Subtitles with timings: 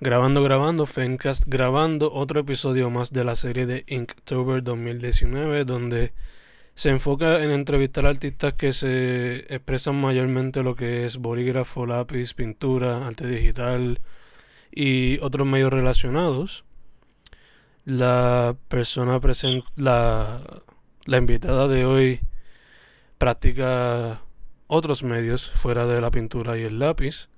[0.00, 6.12] Grabando, grabando, Fencast grabando otro episodio más de la serie de Inktober 2019, donde
[6.74, 13.06] se enfoca en entrevistar artistas que se expresan mayormente lo que es bolígrafo, lápiz, pintura,
[13.06, 14.00] arte digital
[14.72, 16.64] y otros medios relacionados.
[17.84, 20.40] La persona presente, la
[21.06, 22.20] invitada de hoy
[23.16, 24.22] practica
[24.66, 27.28] otros medios fuera de la pintura y el lápiz.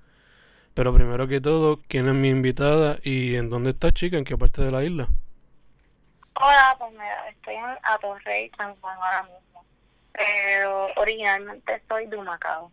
[0.77, 4.15] Pero primero que todo, ¿quién es mi invitada y en dónde está chica?
[4.15, 5.07] ¿En qué parte de la isla?
[6.35, 9.65] Hola, pues mira, estoy en Atorrey, San Juan ahora mismo.
[10.13, 12.71] Pero originalmente soy de Humacao.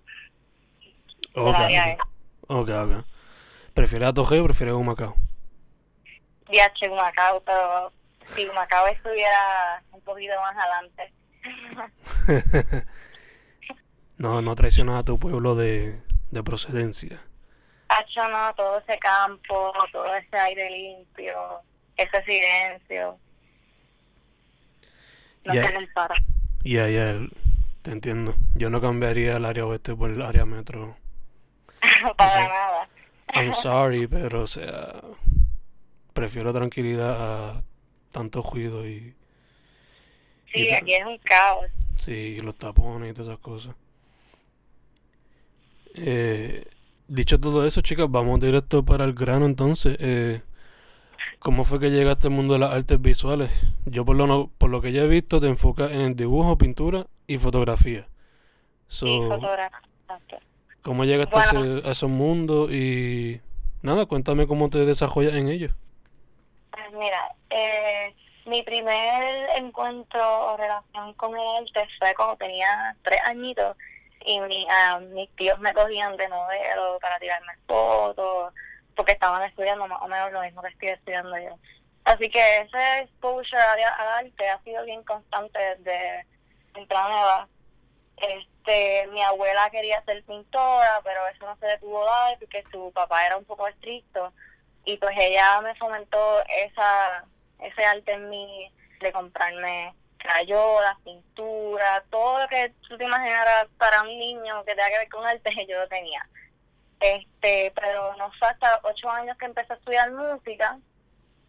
[1.34, 1.56] Ok,
[2.48, 3.04] ok, ok.
[3.72, 5.16] ¿Prefieres Atorrey o prefieres Humacao?
[6.50, 7.90] DH Humacao, pero
[8.26, 11.12] si Humacao estuviera un poquito más adelante.
[14.18, 15.98] no, no traicionas a tu pueblo de,
[16.32, 17.18] de procedencia.
[17.98, 21.34] Hacho, no, todo ese campo, todo ese aire limpio,
[21.96, 23.18] ese silencio.
[25.44, 25.66] No Ya.
[25.68, 26.14] se compara.
[26.64, 27.18] Ya, ya,
[27.82, 28.34] te entiendo.
[28.54, 30.96] Yo no cambiaría el área oeste por el área metro.
[32.16, 32.48] Para Sí.
[32.48, 32.88] nada.
[33.34, 35.00] I'm sorry, pero o sea,
[36.12, 37.62] prefiero tranquilidad a
[38.12, 39.14] tanto ruido y,
[40.52, 41.66] Sí, y aquí es un caos.
[41.98, 43.74] sí, los tapones y todas esas cosas.
[45.96, 46.64] Eh,
[47.08, 49.96] dicho todo eso, chicas, vamos directo para el grano entonces.
[50.00, 50.42] Eh,
[51.38, 53.50] ¿cómo fue que llegaste al mundo de las artes visuales?
[53.86, 56.56] Yo por lo, no- por lo que ya he visto te enfocas en el dibujo,
[56.58, 58.06] pintura y fotografía.
[58.88, 59.76] So, Y fotógrafo.
[60.02, 60.36] exacto.
[60.82, 62.70] ¿Cómo llegaste a, ese- a esos mundos?
[62.70, 63.40] Y
[63.82, 65.72] nada, cuéntame cómo te desarrollas en ellos.
[66.70, 68.14] Pues mira, eh,
[68.46, 70.20] mi primer encuentro
[70.52, 73.76] o relación con el arte fue cuando tenía tres añitos
[74.24, 78.54] y mi, ah, mis tíos me cogían de modelo para tirarme fotos
[78.96, 81.58] porque estaban estudiando más o menos lo mismo que estoy estudiando yo.
[82.04, 86.26] Así que ese exposure al arte ha sido bien constante desde
[86.72, 87.48] temprana edad.
[88.16, 92.92] Este, mi abuela quería ser pintora, pero eso no se le pudo dar porque su
[92.92, 94.32] papá era un poco estricto
[94.84, 97.24] y pues ella me fomentó esa
[97.60, 98.70] ese arte en mí
[99.00, 104.88] de comprarme crayolas, pintura, todo lo que tú te imaginaras para un niño que tenga
[104.88, 106.26] que ver con arte, yo lo tenía.
[106.98, 108.48] Este, pero no fue
[108.84, 110.78] ocho años que empecé a estudiar música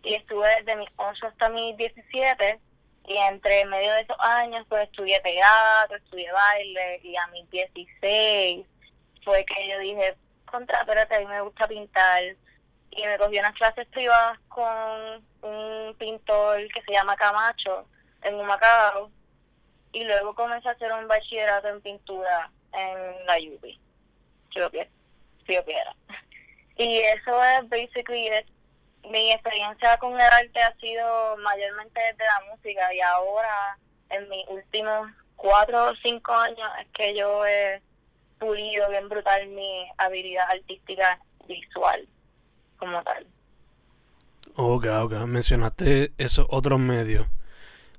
[0.03, 2.59] y estuve desde mis ocho hasta mis 17
[3.07, 8.65] y entre medio de esos años pues estudié teatro, estudié baile y a mis 16
[9.23, 10.15] fue que yo dije,
[10.51, 12.23] contra, espérate, a mí me gusta pintar
[12.91, 17.87] y me cogí unas clases privadas con un pintor que se llama Camacho
[18.25, 19.09] en Humacao
[19.93, 23.35] y luego comencé a hacer un bachillerato en pintura en la
[24.71, 24.89] Pie-
[25.47, 25.95] Río Piedra.
[26.77, 28.45] Y eso es basically it.
[29.09, 33.77] mi experiencia con el arte ha sido mayormente desde la música y ahora
[34.09, 37.81] en mis últimos cuatro o cinco años es que yo he
[38.39, 42.07] pulido bien brutal mi habilidad artística visual
[42.77, 43.25] como tal.
[44.57, 45.11] Ok, ok.
[45.27, 47.27] Mencionaste esos otros medios,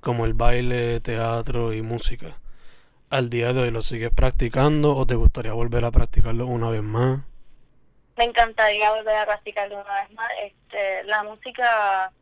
[0.07, 2.39] como el baile, teatro y música.
[3.11, 6.85] ¿Al día de hoy lo sigues practicando o te gustaría volver a practicarlo una vez
[6.85, 7.23] más?
[8.17, 10.31] Me encantaría volver a practicarlo una vez más.
[10.45, 12.13] Este, la música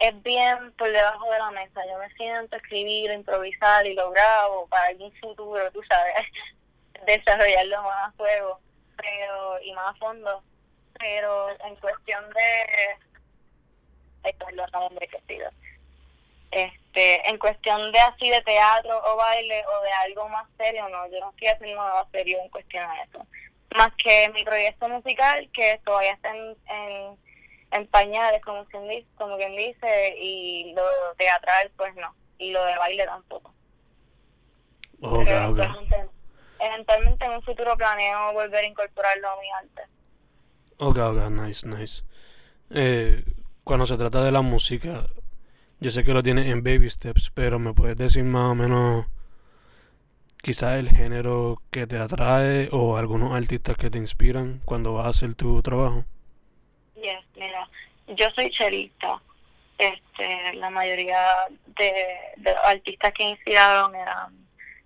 [0.00, 1.80] es bien por debajo de la mesa.
[1.90, 6.14] Yo me siento escribir, improvisar y lo grabo para algún futuro, tú sabes,
[7.06, 8.60] desarrollarlo más a fuego
[8.98, 10.42] pero, y más a fondo.
[10.98, 12.98] Pero en cuestión de...
[14.24, 15.48] Ay, perdón, no, que pido.
[16.54, 21.10] Este, en cuestión de así de teatro o baile o de algo más serio, no,
[21.10, 23.26] yo no estoy haciendo nada serio en cuestión de eso.
[23.76, 27.18] Más que mi proyecto musical, que todavía está en, en,
[27.72, 30.84] en pañales, como quien, dice, como quien dice, y lo
[31.18, 33.52] teatral, pues no, y lo de baile tampoco.
[35.00, 35.58] Ok, Pero ok.
[35.58, 36.08] eventualmente,
[36.60, 39.82] eventualmente en un futuro planeo volver a incorporarlo a mi arte.
[40.78, 42.04] Ok, ok, nice, nice.
[42.70, 43.24] Eh,
[43.64, 45.04] cuando se trata de la música,
[45.80, 49.06] yo sé que lo tienes en baby steps, pero me puedes decir más o menos
[50.42, 55.10] quizás el género que te atrae o algunos artistas que te inspiran cuando vas a
[55.10, 56.04] hacer tu trabajo.
[56.96, 57.68] Yes, mira,
[58.08, 59.20] yo soy chelista
[59.78, 61.26] este, la mayoría
[61.66, 64.32] de, los artistas que inspiraron eran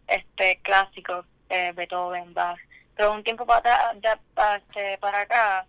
[0.06, 2.58] este clásicos, eh, Beethoven, Bach.
[2.96, 3.92] Pero un tiempo para,
[4.56, 5.66] este, para acá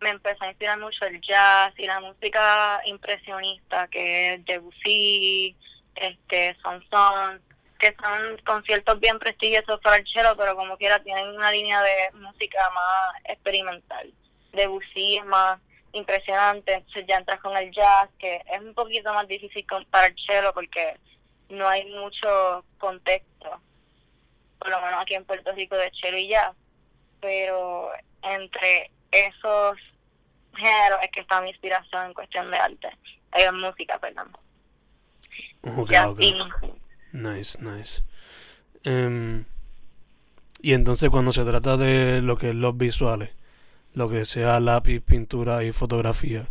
[0.00, 5.56] me empezó a inspirar mucho el jazz y la música impresionista, que es Debussy,
[5.94, 7.40] este, Sanson,
[7.78, 12.10] que son conciertos bien prestigiosos para el cello, pero como quiera tienen una línea de
[12.14, 14.12] música más experimental.
[14.52, 15.60] Debussy es más
[15.92, 20.16] impresionante, entonces ya entras con el jazz, que es un poquito más difícil para el
[20.26, 20.96] cello porque
[21.48, 23.60] no hay mucho contexto,
[24.58, 26.54] por lo menos aquí en Puerto Rico, de cello y jazz,
[27.20, 27.90] pero
[28.22, 29.78] entre esos
[30.56, 32.88] géneros es que está mi inspiración en cuestión de arte,
[33.32, 34.30] en música, perdón.
[37.12, 38.02] Nice, nice.
[38.84, 39.44] Em,
[40.60, 43.30] y entonces cuando se trata de lo que es los visuales,
[43.94, 46.48] lo que sea lápiz, pintura y fotografía,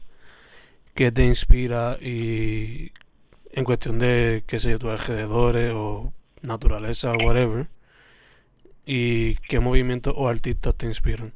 [0.96, 2.92] ¿qué te inspira y
[3.52, 7.68] en cuestión de, qué sé yo, tus alrededores o naturaleza o whatever?
[8.86, 11.34] ¿Y qué movimientos o artistas te inspiran?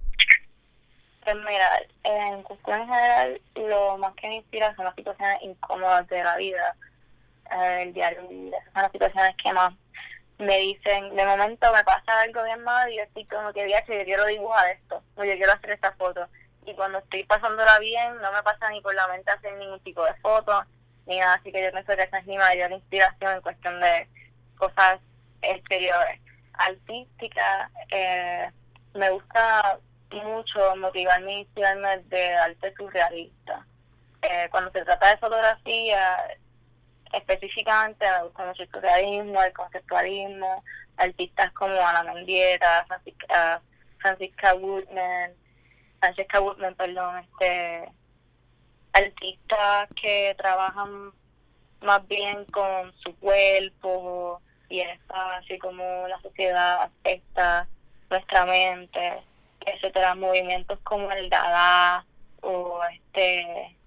[1.32, 6.22] Pues mira, en cuestión general, lo más que me inspira son las situaciones incómodas de
[6.22, 6.76] la vida
[7.50, 9.74] el diario Esas son las situaciones que más
[10.40, 14.00] me dicen, de momento me pasa algo bien mal y yo estoy como que viaje,
[14.00, 16.28] yo quiero dibujar esto, o yo quiero hacer esta foto.
[16.66, 20.04] Y cuando estoy pasándola bien, no me pasa ni por la mente hacer ningún tipo
[20.04, 20.66] de foto,
[21.06, 24.08] ni nada, así que yo pienso que esa es mi mayor inspiración en cuestión de
[24.58, 25.00] cosas
[25.42, 26.20] exteriores.
[26.56, 28.52] Artística, eh,
[28.96, 29.80] me gusta
[30.18, 33.66] mucho motivarme y inspirarme de arte surrealista.
[34.22, 36.18] Eh, cuando se trata de fotografía,
[37.14, 40.64] específicamente me gusta mucho el surrealismo, el conceptualismo,
[40.98, 43.62] artistas como Ana Mendieta, Francisca,
[44.00, 45.34] Francisca Woodman,
[46.00, 47.92] Francesca Woodman, perdón, este
[48.94, 51.12] artistas que trabajan
[51.82, 57.68] más bien con su cuerpo y esa así como la sociedad afecta
[58.10, 59.24] nuestra mente,
[59.66, 62.06] etcétera, movimientos como el Dada
[62.42, 63.78] o este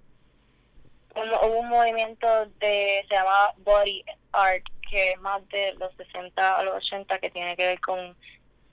[1.17, 2.27] hubo un movimiento
[2.59, 7.31] de se llama body art que es más de los 60 a los 80 que
[7.31, 8.17] tiene que ver con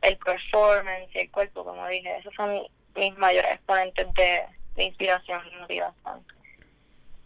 [0.02, 2.18] el performance y el cuerpo como dije.
[2.18, 2.62] Esos son
[2.96, 4.46] mis mayores exponentes de,
[4.84, 6.26] inspiración y motivación.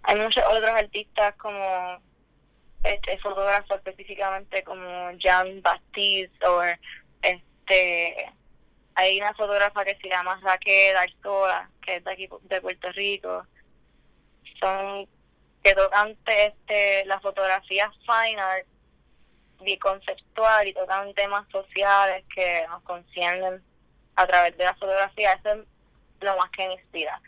[0.04, 1.98] Hay muchos otros artistas como
[2.84, 6.62] este fotógrafo específicamente como Jean Baptiste o
[7.22, 8.32] este
[8.96, 13.46] hay una fotógrafa que se llama Raquel Artola que es de aquí de Puerto Rico
[14.60, 15.08] son
[15.64, 18.68] que tocan este, la fotografía fine art
[19.62, 23.64] biconceptual y tocan temas sociales que nos conciernen
[24.16, 25.34] a través de la fotografía.
[25.34, 25.60] Eso es
[26.22, 27.20] lo más que me inspira.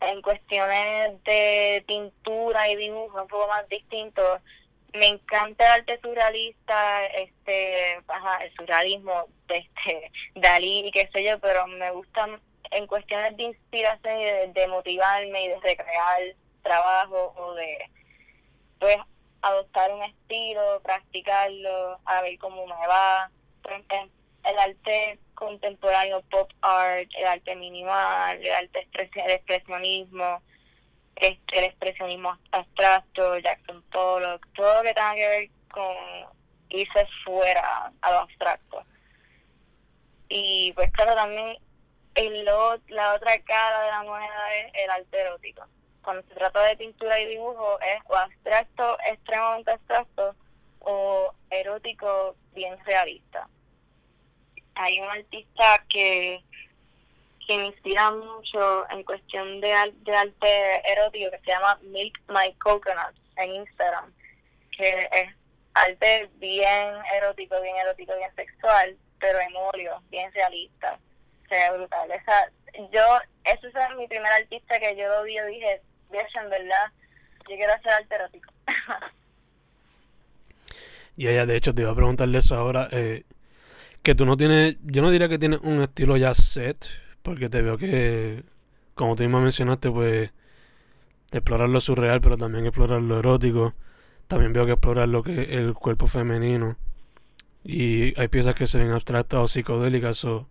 [0.00, 4.40] En cuestiones de pintura y dibujo un poco más distintos,
[4.94, 11.38] me encanta el arte surrealista, este, el surrealismo de este Dalí y qué sé yo,
[11.40, 16.22] pero me gustan en cuestiones de inspiración y de motivarme y de recrear
[16.62, 17.90] trabajo o de
[18.78, 18.96] pues
[19.42, 23.30] adoptar un estilo, practicarlo, a ver cómo me va.
[24.44, 30.42] El arte contemporáneo, pop art, el arte minimal, el arte expresionismo,
[31.16, 35.96] este, el expresionismo abstracto, Jackson Pollock, todo lo que tenga que ver con
[36.70, 38.82] irse fuera a lo abstracto.
[40.28, 41.58] Y pues claro, también
[42.14, 45.66] el, la otra cara de la moneda es el arte erótico
[46.04, 50.36] cuando se trata de pintura y dibujo es o abstracto, extremadamente abstracto,
[50.80, 53.48] o erótico bien realista.
[54.74, 56.44] Hay un artista que,
[57.46, 62.52] que me inspira mucho en cuestión de, de arte erótico que se llama Milk My
[62.54, 64.12] Coconut en Instagram,
[64.76, 65.34] que es
[65.74, 70.98] arte bien erótico, bien erótico, bien sexual, pero en óleo, bien realista.
[71.48, 72.10] Se ve brutal.
[72.10, 72.50] Esa,
[72.92, 75.82] yo, ese es mi primer artista que yo vi y dije,
[76.12, 76.92] en verdad,
[77.48, 78.52] yo quiero hacer arte erótico.
[81.16, 82.88] y ella, de hecho, te iba a preguntarle eso ahora.
[82.92, 83.24] Eh,
[84.02, 86.86] que tú no tienes, yo no diría que tienes un estilo ya set,
[87.24, 88.44] porque te veo que,
[88.94, 90.30] como tú misma mencionaste, pues,
[91.32, 93.74] explorar lo surreal, pero también explorar lo erótico.
[94.28, 96.76] También veo que explorar lo que es el cuerpo femenino.
[97.64, 100.22] Y hay piezas que se ven abstractas o psicodélicas.
[100.26, 100.46] O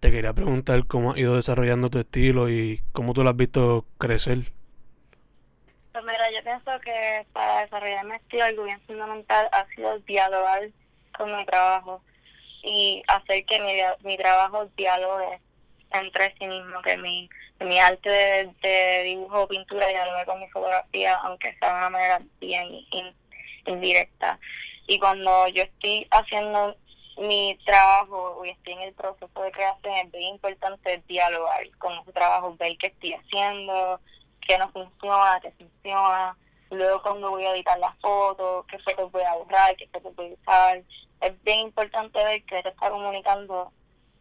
[0.00, 3.86] te quería preguntar cómo has ido desarrollando tu estilo y cómo tú lo has visto
[3.98, 4.52] crecer.
[5.92, 10.70] Pues mira, yo pienso que para desarrollar mi estilo algo bien fundamental ha sido dialogar
[11.16, 12.02] con mi trabajo
[12.64, 15.40] y hacer que mi, mi trabajo dialogue
[15.92, 17.28] entre sí mismo, que mi,
[17.60, 18.10] mi arte
[18.62, 22.86] de, dibujo o pintura dialogue con mi fotografía, aunque sea de una manera bien
[23.66, 24.38] indirecta.
[24.86, 26.76] Y cuando yo estoy haciendo
[27.18, 32.12] mi trabajo y estoy en el proceso de creación, es bien importante dialogar con ese
[32.12, 34.00] trabajo, ver qué estoy haciendo,
[34.46, 36.36] qué no funciona, qué funciona.
[36.70, 40.30] Luego cuando voy a editar las fotos, qué fotos voy a borrar, qué fotos voy
[40.30, 40.82] a usar.
[41.20, 43.72] Es bien importante ver qué te está comunicando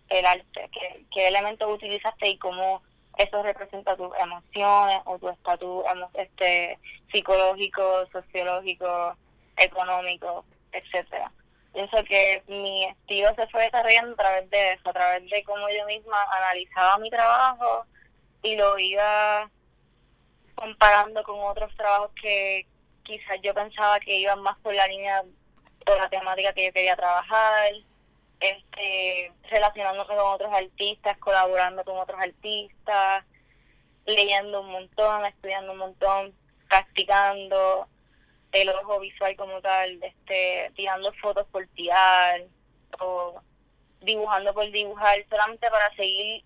[0.10, 2.82] el arte, qué, qué elementos utilizaste y cómo
[3.18, 5.84] eso representa tus emociones o tu estatus
[6.14, 6.78] este,
[7.12, 9.16] psicológico, sociológico,
[9.58, 11.32] económico, etcétera.
[11.74, 15.68] Pienso que mi estilo se fue desarrollando a través de eso, a través de cómo
[15.70, 17.86] yo misma analizaba mi trabajo
[18.44, 19.50] y lo iba
[20.56, 22.66] comparando con otros trabajos que
[23.04, 25.24] quizás yo pensaba que iban más por la línea
[25.86, 27.72] o la temática que yo quería trabajar
[28.40, 33.26] este, relacionándose con otros artistas, colaborando con otros artistas,
[34.06, 36.34] leyendo un montón, estudiando un montón,
[36.70, 37.88] practicando
[38.52, 42.42] el ojo visual como tal, este, tirando fotos por tirar
[43.00, 43.42] o
[44.02, 46.44] dibujando por dibujar, solamente para seguir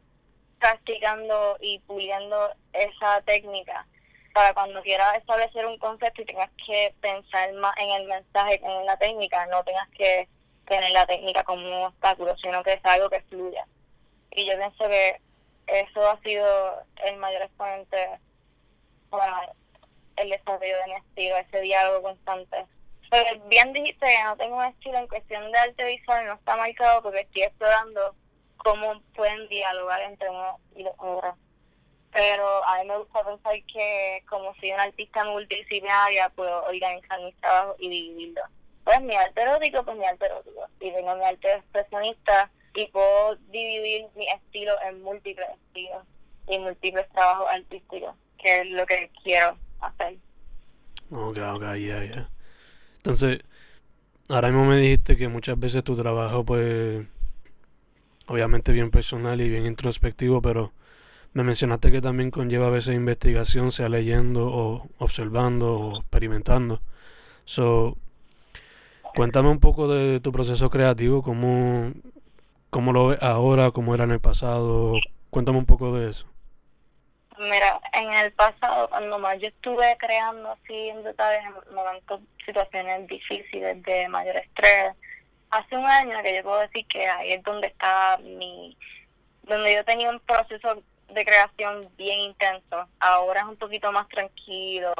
[0.60, 3.86] practicando y puliendo esa técnica
[4.34, 8.66] para cuando quieras establecer un concepto y tengas que pensar más en el mensaje que
[8.66, 10.28] en la técnica, no tengas que
[10.72, 13.68] tener la técnica como un obstáculo, sino que es algo que fluya.
[14.32, 15.20] Y yo pienso que
[15.68, 17.98] eso ha sido el mayor exponente
[19.10, 19.52] para
[20.16, 22.66] el desarrollo de mi estilo, ese diálogo constante.
[23.10, 26.56] Pero bien dijiste que no tengo un estilo en cuestión de arte visual, no está
[26.56, 28.16] marcado porque estoy explorando
[28.56, 31.36] cómo pueden dialogar entre uno y los otros.
[32.14, 37.36] Pero a mí me gusta pensar que como soy una artista multidisciplinaria, puedo organizar mis
[37.42, 38.46] trabajos y dividirlos
[38.84, 40.68] pues mi arte erótico, pues mi arte erótico.
[40.80, 46.04] Y tengo mi arte expresionista y puedo dividir mi estilo en múltiples estilos
[46.48, 50.18] y múltiples trabajos artísticos, que es lo que quiero hacer.
[51.12, 52.30] Ok, ok, ya, ya.
[52.98, 53.40] Entonces,
[54.30, 57.06] ahora mismo me dijiste que muchas veces tu trabajo, pues,
[58.28, 60.72] obviamente bien personal y bien introspectivo, pero
[61.34, 66.82] me mencionaste que también conlleva a veces investigación, sea leyendo o observando o experimentando.
[67.46, 67.98] So,
[69.16, 71.92] Cuéntame un poco de tu proceso creativo, cómo,
[72.70, 74.94] cómo lo ves ahora, cómo era en el pasado.
[75.30, 76.26] Cuéntame un poco de eso.
[77.38, 83.08] Mira, en el pasado, cuando más yo estuve creando así en detalles, en momentos, situaciones
[83.08, 84.94] difíciles de mayor estrés,
[85.50, 88.78] hace un año que yo puedo decir que ahí es donde está mi,
[89.44, 92.88] donde yo tenía un proceso de creación bien intenso.
[93.00, 94.94] Ahora es un poquito más tranquilo,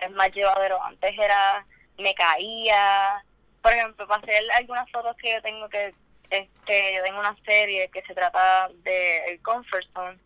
[0.00, 0.82] es más llevadero.
[0.82, 1.64] Antes era
[1.98, 3.24] me caía.
[3.62, 5.94] Por ejemplo, para hacer algunas fotos que yo tengo que,
[6.30, 10.18] este, yo tengo una serie que se trata de el comfort zone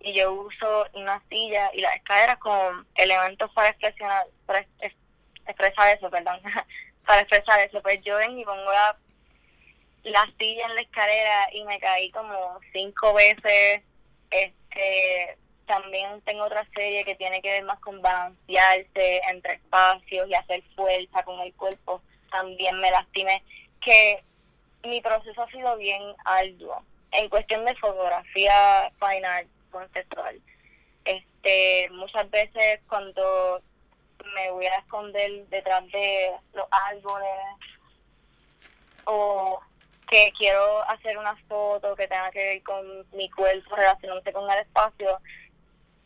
[0.00, 4.64] y yo uso una silla y las escaleras con elementos para expresar, para
[5.46, 6.40] expresar eso, perdón,
[7.06, 7.82] para expresar eso.
[7.82, 8.96] Pues yo ven y pongo la,
[10.04, 13.82] la silla en la escalera y me caí como cinco veces.
[14.30, 20.34] Este, también tengo otra serie que tiene que ver más con balancearse entre espacios y
[20.34, 22.02] hacer fuerza con el cuerpo.
[22.30, 23.42] También me lastimé.
[23.80, 24.22] Que
[24.84, 26.82] mi proceso ha sido bien arduo.
[27.12, 30.40] En cuestión de fotografía fine art conceptual.
[31.04, 33.60] Este, muchas veces cuando
[34.34, 37.30] me voy a esconder detrás de los árboles
[39.04, 39.60] o
[40.08, 44.58] que quiero hacer una foto que tenga que ver con mi cuerpo relacionándose con el
[44.60, 45.20] espacio,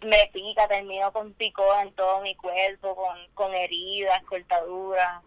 [0.02, 5.23] me pica, termino con picó en todo mi cuerpo, con, con heridas, cortaduras.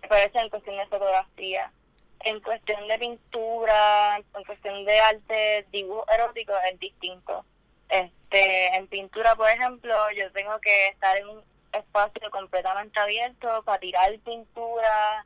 [0.00, 1.72] Pero eso en cuestión de fotografía.
[2.20, 7.44] En cuestión de pintura, en cuestión de arte, dibujo erótico es distinto.
[7.88, 13.78] Este, en pintura, por ejemplo, yo tengo que estar en un espacio completamente abierto para
[13.78, 15.24] tirar pintura,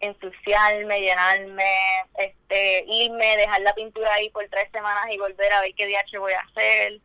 [0.00, 1.70] ensuciarme, llenarme,
[2.18, 6.02] este, irme, dejar la pintura ahí por tres semanas y volver a ver qué día
[6.18, 7.00] voy a hacer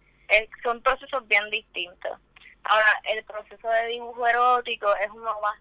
[0.64, 2.20] son procesos bien distintos.
[2.64, 5.60] Ahora, el proceso de dibujo erótico es uno más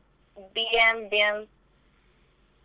[0.53, 1.49] bien, bien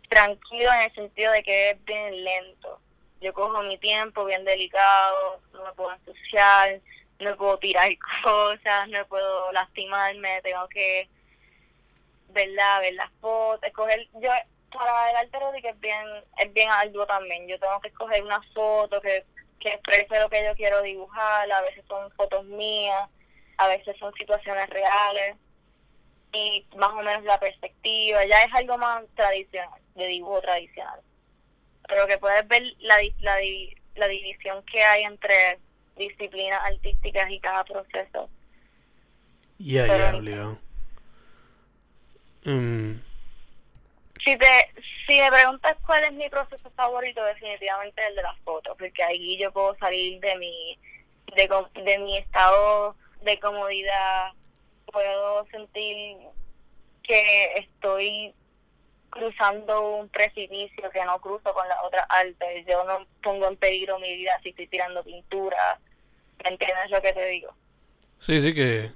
[0.08, 2.80] tranquilo en el sentido de que es bien lento.
[3.20, 6.80] Yo cojo mi tiempo bien delicado, no me puedo ensuciar,
[7.18, 7.90] no puedo tirar
[8.22, 11.08] cosas, no puedo lastimarme, tengo que
[12.28, 12.80] ¿verdad?
[12.80, 14.30] ver las fotos, escoger, yo
[14.70, 18.42] para el arte erótico es bien, es bien arduo también, yo tengo que escoger una
[18.52, 19.24] foto que
[19.66, 23.08] que exprese lo que yo quiero dibujar, a veces son fotos mías,
[23.58, 25.36] a veces son situaciones reales
[26.32, 31.00] y más o menos la perspectiva, ya es algo más tradicional, de dibujo tradicional.
[31.88, 33.38] Pero que puedes ver la, la
[33.96, 35.58] la división que hay entre
[35.96, 38.28] disciplinas artísticas y cada proceso.
[39.58, 40.58] Ya, Pero- ya, obligado.
[42.44, 43.00] Mm,
[44.26, 44.46] Si te
[45.06, 49.38] si me preguntas cuál es mi proceso favorito, definitivamente el de las fotos, porque ahí
[49.38, 50.78] yo puedo salir de mi
[51.36, 51.48] de,
[51.84, 54.32] de mi estado de comodidad,
[54.92, 56.16] puedo sentir
[57.04, 58.34] que estoy
[59.10, 63.98] cruzando un precipicio que no cruzo con las otras artes, yo no pongo en peligro
[64.00, 65.78] mi vida si estoy tirando pintura,
[66.42, 67.54] ¿me entiendes lo que te digo?
[68.18, 68.90] sí, sí que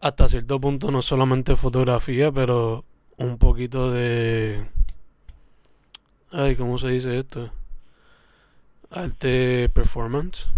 [0.00, 2.84] hasta cierto punto no solamente fotografía, pero
[3.18, 4.66] un poquito de...
[6.30, 7.50] Ay, ¿cómo se dice esto?
[8.90, 10.48] Arte performance.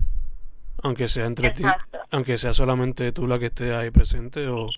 [0.82, 1.64] Aunque sea entre ti,
[2.10, 4.68] aunque sea solamente tú la que esté ahí presente o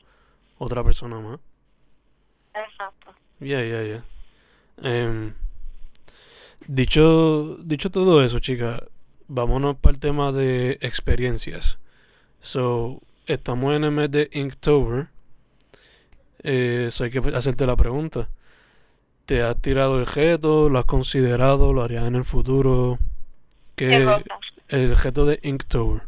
[0.59, 1.39] otra persona más.
[2.55, 3.15] Exacto.
[3.41, 4.05] Ya, ya, ya.
[4.83, 5.35] Em,
[6.67, 8.81] dicho, dicho todo eso, chicas,
[9.29, 11.79] vámonos para el tema de experiencias.
[12.41, 15.09] So, estamos en el mes de Inktober.
[16.45, 18.29] Eh, so hay que hacerte la pregunta.
[19.27, 20.69] ¿Te has tirado el reto?
[20.69, 21.73] ¿Lo has considerado?
[21.73, 22.99] ¿Lo harías en el futuro?
[23.77, 26.03] ¿Qué ¿Qué, el reto de Inktober?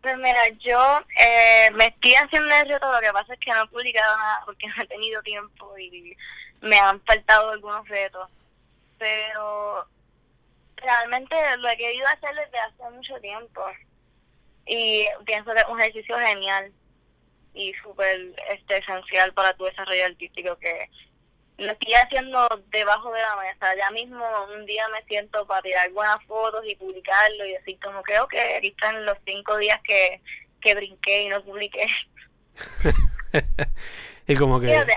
[0.00, 3.62] Pues mira, yo eh, me estoy haciendo el reto, lo que pasa es que no
[3.62, 6.16] he publicado nada porque no he tenido tiempo y
[6.60, 8.28] me han faltado algunos retos.
[8.98, 9.86] Pero
[10.76, 13.62] realmente lo he querido hacer desde hace mucho tiempo
[14.66, 16.72] y pienso que es un ejercicio genial
[17.54, 20.88] y súper este, esencial para tu desarrollo artístico que
[21.58, 23.74] lo estoy haciendo debajo de la mesa.
[23.76, 28.02] Ya mismo un día me siento para tirar buenas fotos y publicarlo y decir como
[28.02, 30.20] que, ok, aquí están los cinco días que,
[30.60, 31.86] que brinqué y no publiqué.
[34.26, 34.94] y como que, Fíjate,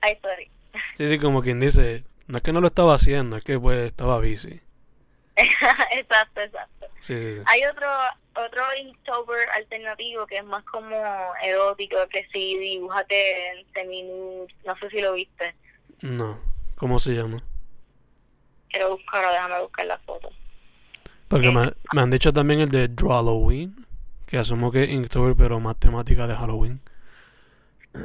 [0.00, 0.50] ahí estoy.
[0.94, 3.86] sí, sí, como quien dice, no es que no lo estaba haciendo, es que pues
[3.86, 4.60] estaba busy.
[5.36, 6.75] exacto, exacto.
[7.06, 7.42] Sí, sí, sí.
[7.46, 7.86] Hay otro
[8.34, 15.00] otro Inktober alternativo que es más como erótico, que sí, dibújate en no sé si
[15.00, 15.54] lo viste.
[16.02, 16.40] No,
[16.74, 17.44] ¿cómo se llama?
[18.70, 20.32] Quiero buscarlo, déjame buscar la foto.
[21.28, 23.86] Porque me, me han dicho también el de Halloween,
[24.26, 26.80] que asumo que es Inktober, pero más temática de Halloween.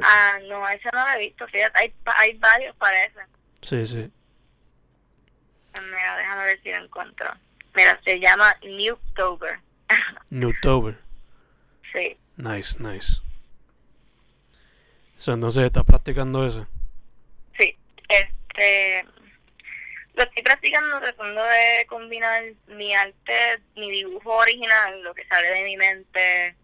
[0.04, 3.18] Ah, no, ese no lo he visto, fíjate, hay, hay varios para ese.
[3.62, 4.12] Sí, sí.
[5.74, 7.34] Mira, déjame ver si lo encuentro.
[7.74, 9.58] Mira, se llama Newtober.
[10.30, 10.96] Newtober.
[11.92, 13.20] sí, Nice, nice.
[15.18, 16.66] So, entonces, ¿estás practicando eso?
[17.56, 17.76] sí.
[18.08, 19.04] Este,
[20.14, 25.62] lo estoy practicando tratando de combinar mi arte, mi dibujo original, lo que sale de
[25.64, 26.54] mi mente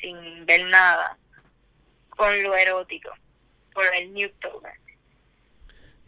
[0.00, 1.16] sin ver nada,
[2.08, 3.10] con lo erótico,
[3.72, 4.72] por el Newtober.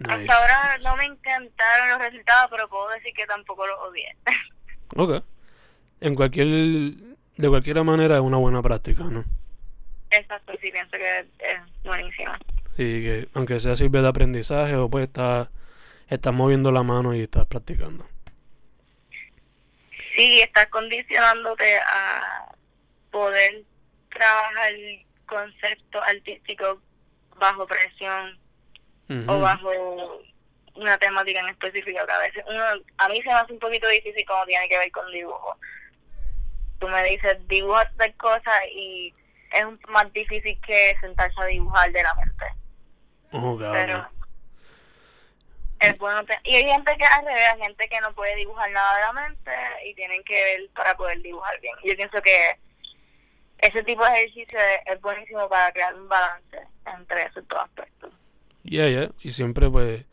[0.02, 0.30] Nice.
[0.30, 4.16] Hasta ahora no me encantaron los resultados, pero puedo decir que tampoco los odié.
[4.94, 5.24] Ok.
[6.00, 6.46] En cualquier...
[7.36, 9.24] De cualquier manera es una buena práctica, ¿no?
[10.10, 12.38] Exacto, sí, pienso que es buenísima.
[12.76, 15.48] Sí, que aunque sea sirve de aprendizaje o pues estás,
[16.08, 18.06] estás moviendo la mano y estás practicando.
[20.14, 22.54] Sí, estás condicionándote a
[23.10, 23.62] poder
[24.10, 24.72] trabajar
[25.26, 26.78] conceptos artísticos
[27.38, 28.38] bajo presión
[29.28, 29.70] O bajo
[30.74, 32.64] una temática en específico que a veces uno,
[32.98, 35.56] a mí se me hace un poquito difícil como tiene que ver con dibujo.
[36.78, 39.14] Tú me dices, dibuja tal cosa y
[39.52, 42.44] es más difícil que sentarse a dibujar de la mente.
[43.32, 44.08] Oh, pero
[45.80, 48.70] es bueno te- y hay gente que al revés, hay gente que no puede dibujar
[48.70, 49.50] nada de la mente
[49.84, 52.56] y tienen que ver para poder dibujar bien yo pienso que
[53.58, 58.12] ese tipo de ejercicio es, es buenísimo para crear un balance entre esos dos aspectos
[58.64, 59.10] Ya, ya.
[59.22, 60.04] Y siempre, pues,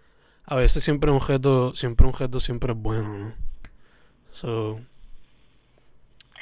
[0.46, 3.34] a veces siempre un reto, siempre un reto siempre es bueno, ¿no?
[4.32, 4.80] So,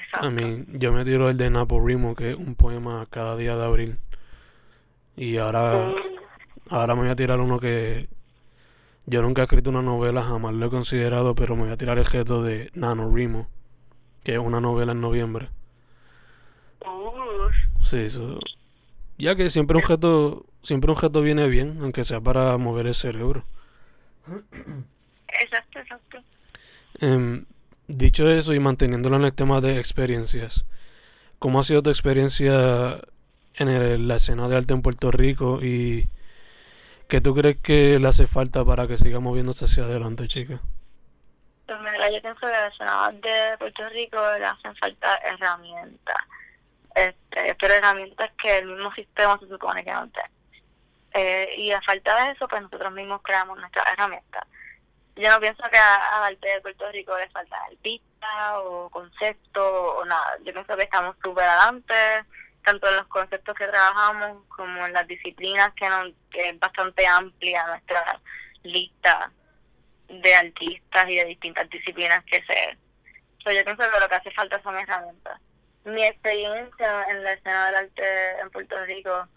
[0.06, 0.28] Exacto.
[0.28, 3.65] a mí, yo me tiro el de Naporimo, que es un poema cada día de
[3.65, 4.00] abril.
[5.15, 5.93] Y ahora,
[6.70, 8.08] ahora me voy a tirar uno que
[9.06, 11.98] yo nunca he escrito una novela, jamás lo he considerado, pero me voy a tirar
[11.98, 13.48] el reto de NaNoWriMo,
[14.24, 15.50] que es una novela en noviembre.
[16.82, 18.39] Uh, Sí, eso.
[19.17, 22.95] Ya que siempre un reto, siempre un reto viene bien, aunque sea para mover el
[22.95, 23.45] cerebro.
[25.41, 26.17] exacto exacto
[26.99, 27.45] Em,
[27.88, 30.65] dicho eso y manteniéndolo en el tema de experiencias,
[31.39, 32.99] ¿cómo ha sido tu experiencia
[33.56, 36.10] en el- la escena de arte en Puerto Rico y
[37.10, 40.62] qué tú crees que le hace falta para que siga moviéndose hacia adelante, chica?
[41.65, 46.17] pues mira, yo pienso que a las escenas de Puerto Rico le hacen falta herramientas
[46.95, 50.30] este, pero herramientas que el mismo sistema se supone que no tiene
[51.17, 54.45] Eh, y a falta de eso, pues nosotros mismos creamos nuestras herramientas.
[55.15, 60.06] yo no pienso que a, arte de Puerto Rico le falta artista o concepto o
[60.06, 60.38] nada.
[60.43, 61.95] Yo pienso que estamos súper adelante,
[62.63, 67.08] tanto en los conceptos que trabajamos como en las disciplinas, que, no, que es bastante
[67.08, 68.21] amplia nuestra
[68.62, 69.32] lista
[70.10, 72.77] de artistas y de distintas disciplinas que se...
[73.56, 75.41] yo pienso que lo que hace falta son herramientas.
[75.84, 79.27] Mi experiencia en la escena del arte en Puerto Rico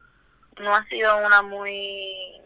[0.60, 2.40] no ha sido una muy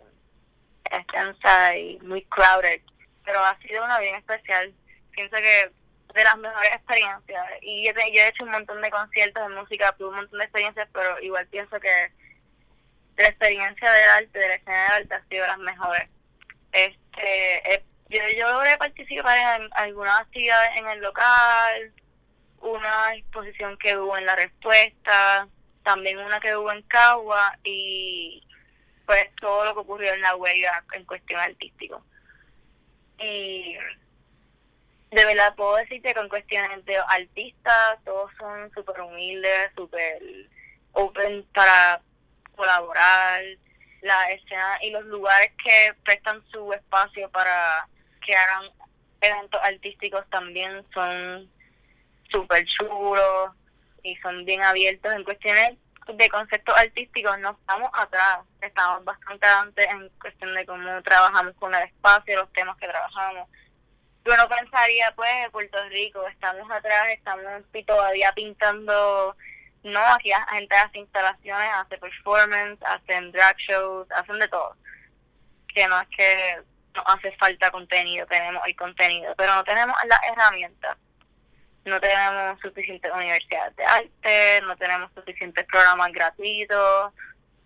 [0.90, 2.81] extensa y muy crowded
[3.24, 4.72] pero ha sido una bien especial.
[5.12, 5.70] Pienso que
[6.14, 7.44] de las mejores experiencias.
[7.62, 10.88] Y yo, he hecho un montón de conciertos de música, tuve un montón de experiencias,
[10.92, 12.12] pero igual pienso que
[13.16, 16.09] la experiencia del arte, de la escena del arte, ha sido las mejores.
[16.72, 21.92] Este, eh, yo, yo logré participar en algunas actividades en el local,
[22.61, 25.48] una exposición que hubo en La Respuesta,
[25.85, 28.42] también una que hubo en Cagua y
[29.07, 32.03] pues todo lo que ocurrió en la huelga en cuestión artístico.
[33.18, 33.77] Y
[35.11, 40.20] de verdad puedo decirte que con cuestiones de artistas, todos son súper humildes, súper
[40.92, 42.01] open para
[42.57, 43.42] colaborar.
[44.01, 47.88] La escena y los lugares que prestan su espacio para
[48.27, 48.70] que hagan
[49.23, 51.51] eventos artísticos también son
[52.31, 53.55] súper chulos
[54.05, 59.85] y son bien abiertos en cuestiones de conceptos artísticos no estamos atrás, estamos bastante adelante
[59.85, 63.49] en cuestión de cómo trabajamos con el espacio, los temas que trabajamos.
[64.27, 67.45] Yo no pensaría, pues, en Puerto Rico, estamos atrás, estamos
[67.87, 69.35] todavía pintando,
[69.83, 74.77] no, aquí la gente hace instalaciones, hace performance, hacen drag shows, hacen de todo.
[75.69, 76.59] Que no es que
[76.95, 80.99] nos hace falta contenido, tenemos el contenido, pero no tenemos las herramientas
[81.85, 87.12] no tenemos suficientes universidades de arte, no tenemos suficientes programas gratuitos,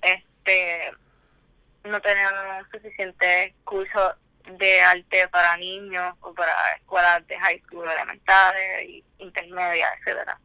[0.02, 0.92] este,
[1.84, 4.14] no tenemos suficientes cursos
[4.58, 10.38] de arte para niños o para escuelas de high school elementales y intermedias, etcétera.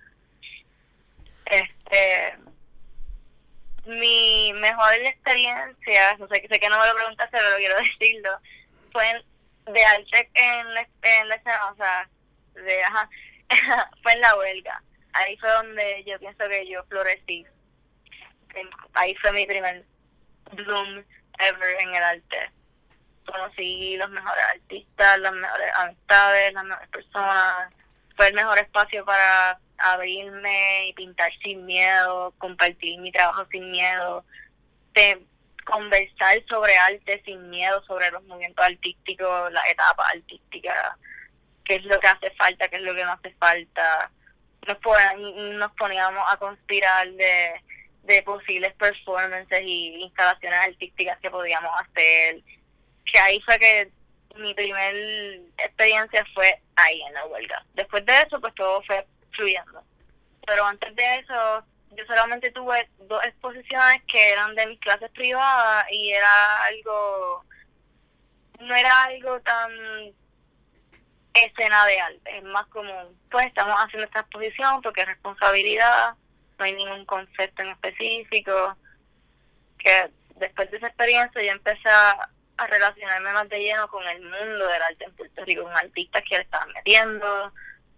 [1.45, 2.37] Este,
[3.85, 8.39] mi mejor experiencia, no sé, sé que no me lo preguntaste, pero quiero decirlo,
[8.91, 9.23] fue
[9.65, 10.67] de arte en,
[11.01, 12.09] en la escena, o sea,
[12.53, 13.09] de, ajá,
[14.03, 14.81] fue en la huelga.
[15.13, 17.45] Ahí fue donde yo pienso que yo florecí.
[18.93, 19.83] Ahí fue mi primer
[20.51, 21.03] bloom
[21.39, 22.51] ever en el arte.
[23.25, 27.73] Conocí los mejores artistas, las mejores amistades, las mejores personas.
[28.15, 34.23] Fue el mejor espacio para abrirme y pintar sin miedo, compartir mi trabajo sin miedo,
[34.93, 35.25] de
[35.65, 40.97] conversar sobre arte sin miedo, sobre los movimientos artísticos, las etapas artísticas
[41.65, 44.11] qué es lo que hace falta, qué es lo que no hace falta.
[44.67, 44.77] Nos,
[45.57, 47.61] nos poníamos a conspirar de,
[48.03, 52.41] de posibles performances y instalaciones artísticas que podíamos hacer.
[53.11, 53.91] Que ahí fue que
[54.35, 54.95] mi primer
[55.57, 57.63] experiencia fue ahí en la huelga.
[57.73, 59.83] Después de eso, pues todo fue fluyendo.
[60.45, 61.63] Pero antes de eso,
[61.95, 67.45] yo solamente tuve dos exposiciones que eran de mis clases privadas y era algo,
[68.59, 69.71] no era algo tan
[71.33, 73.17] escena de arte, es más común.
[73.29, 76.13] Pues estamos haciendo esta exposición porque es responsabilidad,
[76.57, 78.77] no hay ningún concepto en específico.
[79.79, 84.67] Que después de esa experiencia yo empecé a, relacionarme más de lleno con el mundo
[84.67, 87.51] del arte en Puerto Rico, con artistas que le estaban metiendo,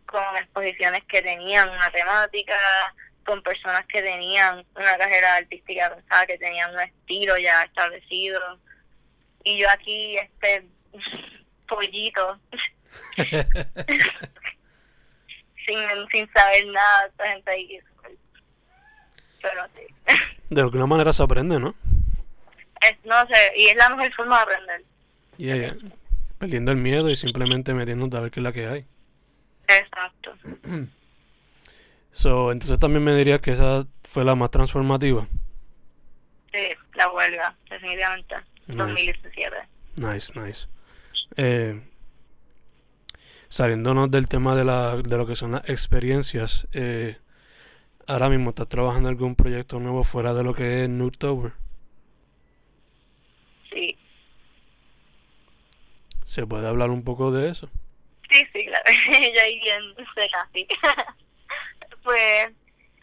[0.08, 2.56] con exposiciones que tenían una temática,
[3.26, 8.40] con personas que tenían una carrera artística pensada, que tenían un estilo ya establecido.
[9.44, 10.66] Y yo aquí, este
[11.68, 12.40] pollito,
[15.66, 15.80] sin,
[16.12, 17.80] sin saber nada, esta gente ahí.
[19.42, 19.82] Pero sí.
[20.50, 21.76] De alguna manera se aprende, ¿no?
[22.82, 24.84] Es, no sé, y es la mejor forma de aprender.
[25.38, 25.76] Yeah,
[26.38, 28.86] Perdiendo el miedo y simplemente metiéndote a ver qué es la que hay.
[29.68, 30.34] Exacto.
[32.12, 35.28] so, entonces también me dirías que esa fue la más transformativa.
[36.52, 36.60] Sí,
[36.94, 38.36] la huelga, definitivamente.
[38.68, 39.56] 2017.
[39.96, 40.68] Nice, nice.
[41.38, 41.82] Eh,
[43.50, 47.18] saliéndonos del tema de, la, de lo que son las experiencias, eh,
[48.08, 51.54] ahora mismo estás trabajando en algún proyecto nuevo fuera de lo que es Tower.
[53.70, 53.98] Sí.
[56.26, 57.70] ¿Se puede hablar un poco de eso?
[58.30, 58.84] Sí, sí, claro.
[59.34, 59.82] ya ahí bien
[60.32, 60.68] casi.
[62.04, 62.52] pues,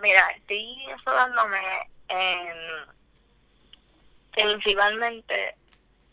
[0.00, 1.58] mira, estoy enfogándome
[2.08, 2.56] en,
[4.32, 5.54] principalmente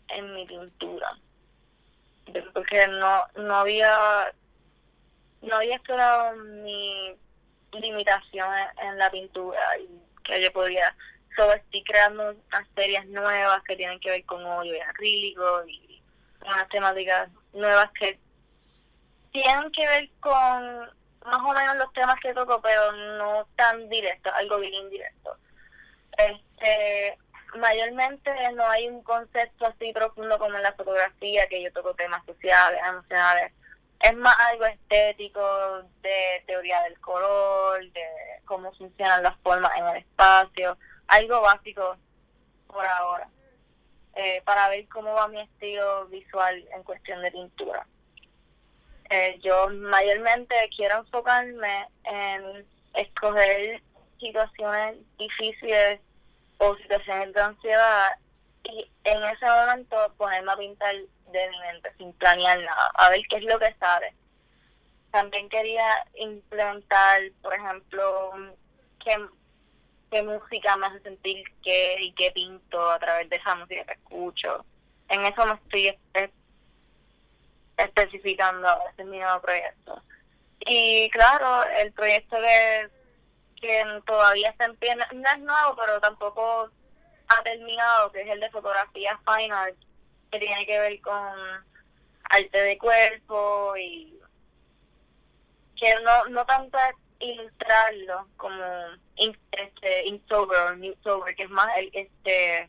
[0.08, 1.18] en mi pintura
[2.52, 4.32] porque no, no había
[5.42, 7.16] no había explorado mi
[7.72, 8.48] limitación
[8.82, 9.88] en, la pintura y
[10.24, 10.94] que yo podía
[11.34, 16.02] solo estoy creando unas series nuevas que tienen que ver con óleo y acrílico y
[16.44, 18.18] unas temáticas nuevas que
[19.32, 20.90] tienen que ver con
[21.24, 25.36] más o menos los temas que toco, pero no tan directo, algo bien indirecto.
[26.16, 27.18] Este,
[27.58, 32.24] mayormente no hay un concepto así profundo como en la fotografía, que yo toco temas
[32.26, 33.52] sociales, emocionales.
[34.00, 35.40] Es más algo estético,
[36.00, 38.02] de teoría del color, de
[38.46, 41.96] cómo funcionan las formas en el espacio, algo básico
[42.66, 43.28] por ahora,
[44.14, 47.86] eh, para ver cómo va mi estilo visual en cuestión de pintura.
[49.10, 53.82] Eh, yo mayormente quiero enfocarme en escoger
[54.18, 56.00] situaciones difíciles
[56.60, 58.08] o situaciones de ansiedad
[58.64, 63.22] y en ese momento ponerme a pintar de mi mente sin planear nada, a ver
[63.28, 64.14] qué es lo que sale.
[65.10, 68.32] También quería implementar, por ejemplo,
[69.02, 69.16] qué,
[70.10, 73.94] qué música me hace sentir qué y qué pinto a través de esa música que
[73.94, 74.64] escucho.
[75.08, 75.98] En eso me estoy
[77.78, 80.02] especificando ese mi nuevo proyecto.
[80.60, 82.88] Y claro, el proyecto que,
[83.60, 86.70] que todavía está en pie, no es nuevo, pero tampoco
[87.28, 89.76] ha terminado, que es el de fotografía fine art,
[90.30, 91.34] que tiene que ver con
[92.24, 94.18] arte de cuerpo y
[95.76, 98.64] que no, no tanto es ilustrarlo como
[99.16, 100.76] este, Inktober,
[101.36, 102.68] que es más el, este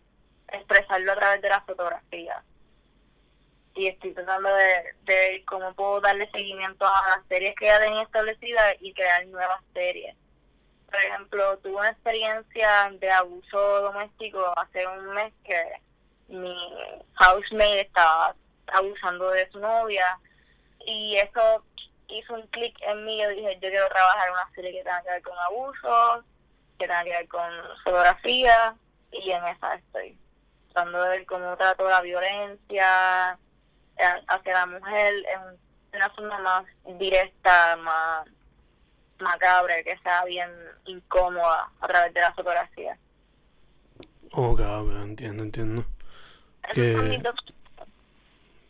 [0.51, 2.43] expresarlo a través de la fotografía
[3.75, 8.03] y estoy tratando de, de cómo puedo darle seguimiento a las series que ya tenía
[8.03, 10.15] establecidas y crear nuevas series.
[10.91, 15.57] Por ejemplo, tuve una experiencia de abuso doméstico hace un mes que
[16.27, 16.53] mi
[17.15, 18.35] housemate estaba
[18.67, 20.19] abusando de su novia
[20.85, 21.63] y eso
[22.09, 23.21] hizo un clic en mí.
[23.21, 26.23] Yo dije, yo quiero trabajar una serie que tenga que ver con abuso,
[26.77, 27.51] que tenga que ver con
[27.85, 28.75] fotografía
[29.11, 30.17] y en esa estoy
[30.73, 33.37] tratando de ver cómo trato la violencia,
[34.27, 35.59] hacia la mujer en
[35.93, 36.65] una forma más
[36.97, 38.27] directa, más
[39.21, 40.49] macabra, que sea bien
[40.85, 42.97] incómoda a través de la fotografía.
[44.31, 45.85] Ok, ok, entiendo, entiendo.
[46.73, 47.21] Que...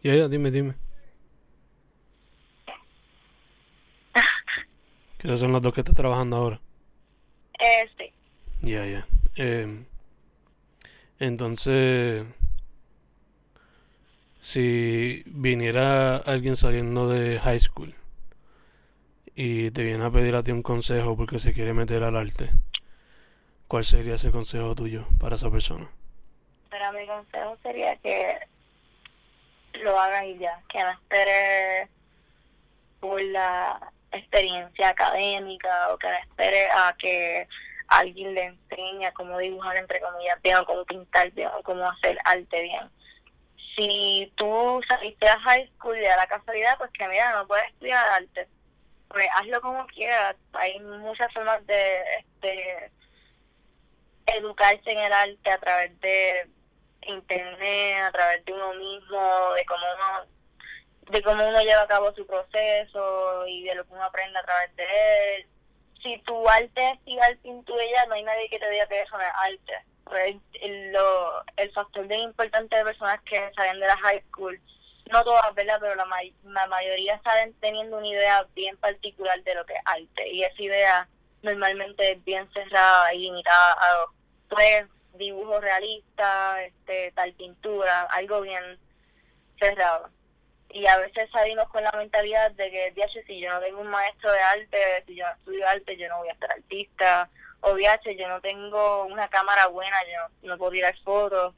[0.04, 0.74] Ya, ya, dime, dime.
[5.20, 6.60] ¿Qué son los dos que estás trabajando ahora?
[7.60, 8.12] Eh, sí.
[8.62, 9.06] Ya, ya.
[9.36, 9.84] Eh,
[11.20, 12.26] entonces,
[14.42, 17.94] si viniera alguien saliendo de high school
[19.36, 22.50] y te viene a pedir a ti un consejo porque se quiere meter al arte,
[23.68, 25.90] ¿cuál sería ese consejo tuyo para esa persona?
[26.70, 28.38] Para mi consejo sería que
[29.84, 31.88] lo haga y ya, que no espere
[33.00, 37.48] por la experiencia académica o que no espere a que
[37.88, 42.18] alguien le enseñe cómo dibujar entre comillas bien o cómo pintar bien o cómo hacer
[42.26, 42.90] arte bien
[43.76, 48.06] si tú saliste a high school y la casualidad, pues que mira, no puedes estudiar
[48.10, 48.48] arte.
[49.12, 50.36] Pues hazlo como quieras.
[50.54, 52.92] Hay muchas formas de este,
[54.28, 56.50] educarse en el arte a través de
[57.08, 60.42] internet, a través de uno mismo, de cómo uno
[61.10, 64.44] de cómo uno lleva a cabo su proceso y de lo que uno aprende a
[64.44, 64.84] través de
[65.36, 65.48] él.
[66.02, 69.24] Si tu arte es igual pintura, no hay nadie que te diga que eso no
[69.24, 74.24] es arte el, lo, el factor bien importante de personas que salen de la high
[74.30, 74.60] school,
[75.10, 75.78] no todas, ¿verdad?
[75.80, 76.08] Pero la,
[76.44, 80.30] la mayoría salen teniendo una idea bien particular de lo que es arte.
[80.30, 81.08] Y esa idea
[81.42, 84.06] normalmente es bien cerrada y limitada a
[84.50, 84.86] pues,
[85.16, 88.78] dibujos realistas, este, tal pintura, algo bien
[89.60, 90.10] cerrado.
[90.70, 94.32] Y a veces salimos con la mentalidad de que, si yo no tengo un maestro
[94.32, 97.30] de arte, si yo no estudio arte, yo no voy a ser artista
[97.62, 101.54] o VH, yo no tengo una cámara buena, yo no, puedo tirar fotos.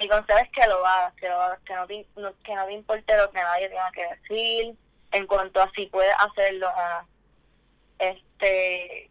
[0.00, 2.06] Mi consejo es que lo hagas, que lo hagas, que no, te,
[2.42, 4.74] que no te importe lo que nadie tenga que decir
[5.12, 7.08] en cuanto a si puedes hacerlo o no.
[7.98, 9.10] Este,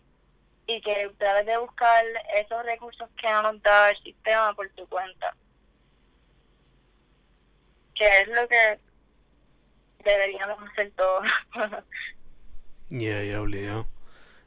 [0.67, 2.03] y que trates de buscar
[2.35, 5.35] esos recursos que nos da el sistema por tu cuenta.
[7.95, 8.79] Que es lo que
[10.03, 11.25] deberíamos hacer todos.
[12.89, 13.87] Ya, ya, obligado.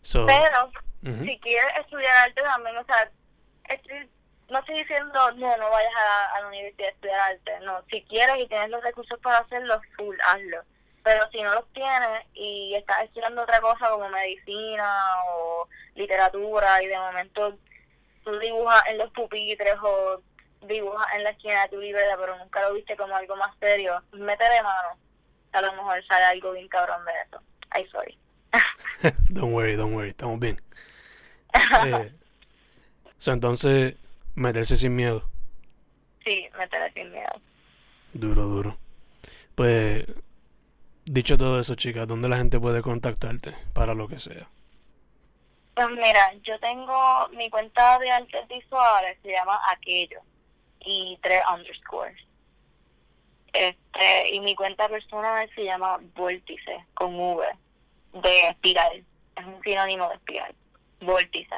[0.02, 0.70] Pero
[1.02, 3.10] si quieres estudiar arte también, o sea,
[4.48, 5.92] no estoy diciendo, no, no vayas
[6.34, 9.80] a, la universidad a estudiar arte, no, si quieres y tienes los recursos para hacerlo,
[9.96, 10.62] full, hazlo.
[11.02, 16.86] Pero si no los tienes y estás estudiando otra cosa como medicina o literatura y
[16.86, 17.56] de momento
[18.24, 20.20] tú dibujas en los pupitres o
[20.62, 24.02] dibujas en la esquina de tu libreta, pero nunca lo viste como algo más serio,
[24.12, 24.98] mete de mano.
[25.52, 27.42] A lo mejor sale algo bien cabrón de eso.
[27.70, 28.18] Ay, sorry.
[29.30, 30.60] don't worry, don't worry, estamos bien.
[31.86, 32.12] Eh,
[33.24, 33.96] entonces,
[34.36, 35.24] meterse sin miedo.
[36.24, 37.40] Sí, meterse sin miedo.
[38.12, 38.78] Duro, duro.
[39.54, 40.06] Pues,
[41.04, 44.48] dicho todo eso, chicas, ¿dónde la gente puede contactarte para lo que sea?
[45.74, 50.20] Pues mira, yo tengo mi cuenta de artes visuales, se llama Aquello,
[50.80, 52.16] y tres underscores.
[53.52, 57.44] Este, y mi cuenta personal se llama Vórtice, con V,
[58.14, 59.04] de espiral.
[59.36, 60.54] Es un sinónimo de espiral.
[61.00, 61.56] Vórtice.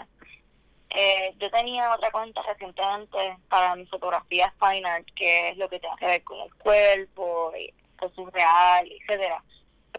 [0.90, 5.80] Eh, yo tenía otra cuenta recientemente para mi fotografía fine art, que es lo que
[5.80, 9.42] tiene que ver con el cuerpo, y fotos real, etcétera.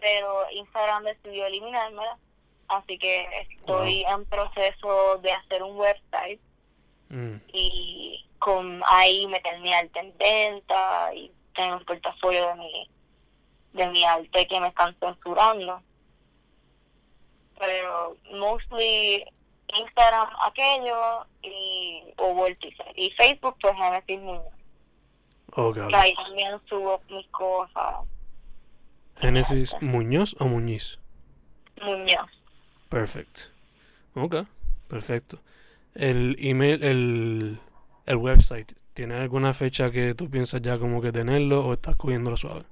[0.00, 2.18] Pero Instagram decidió eliminármela,
[2.68, 6.40] así que estoy en proceso de hacer un website
[7.10, 7.40] Mm.
[7.52, 12.90] y con ahí meter mi arte en venta y tener un portafolio de mi
[13.72, 15.82] de mi arte que me están censurando
[17.58, 19.24] pero mostly
[19.78, 24.54] Instagram aquello y o Vórtice y Facebook pues Genesis Muñoz
[25.54, 25.94] que ok.
[25.94, 27.96] ahí también subo mis cosas
[29.16, 30.98] Génesis Muñoz o Muñiz.
[31.82, 32.30] Muñoz
[32.90, 33.42] Perfecto.
[34.14, 34.34] Ok,
[34.88, 35.38] perfecto.
[35.94, 37.60] El email, el,
[38.04, 42.36] el website, ¿tiene alguna fecha que tú piensas ya como que tenerlo o estás cogiéndolo
[42.36, 42.64] suave?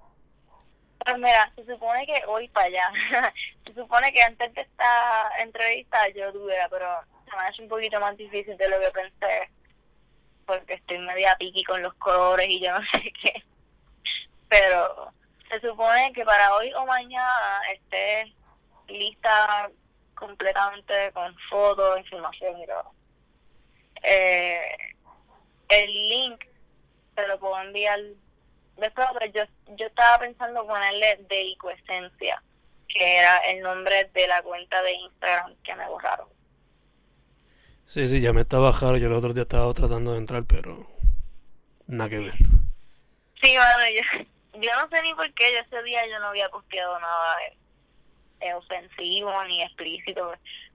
[1.05, 2.93] Pues mira, se supone que hoy para allá.
[3.67, 6.87] se supone que antes de esta entrevista yo tuviera, pero
[7.25, 9.51] se me ha hecho un poquito más difícil de lo que pensé.
[10.47, 13.43] Porque estoy media piqui con los colores y yo no sé qué.
[14.49, 15.13] Pero
[15.49, 18.33] se supone que para hoy o mañana esté
[18.89, 19.71] lista
[20.15, 22.93] completamente con fotos, información y todo.
[24.03, 24.77] Eh,
[25.69, 26.45] el link
[27.15, 27.99] te lo puedo enviar
[28.79, 29.43] después, yo,
[29.77, 32.43] yo estaba pensando ponerle Delicoesencia,
[32.89, 36.29] que era el nombre de la cuenta de Instagram que me borraron.
[37.87, 38.97] Sí, sí, ya me estaba raro.
[38.99, 40.87] Yo el otro día estaba tratando de entrar, pero
[41.87, 42.35] nada que ver.
[43.43, 46.49] Sí, bueno, yo, yo no sé ni por qué, yo ese día yo no había
[46.51, 47.37] posteado nada
[48.41, 50.33] eh, ofensivo ni explícito.